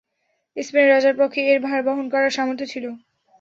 স্পেনের 0.57 0.91
রাজার 0.91 1.15
পক্ষে 1.17 1.41
এর 1.45 1.59
ভার 1.65 1.79
বহন 1.87 2.05
করার 2.13 2.35
সামর্থ্য 2.37 2.65
ছিল। 2.65 2.85